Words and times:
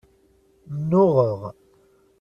Nnuɣeɣ. 0.77 1.41